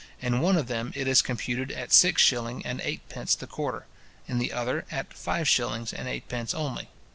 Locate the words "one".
0.39-0.57